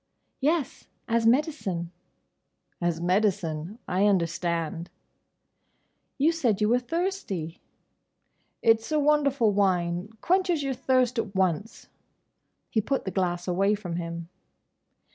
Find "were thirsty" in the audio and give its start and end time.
6.69-7.61